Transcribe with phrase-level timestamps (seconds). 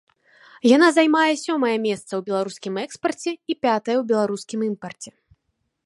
[0.75, 5.11] Яна займае сёмае месца ў беларускім экспарце і пятае ў беларускім імпарце.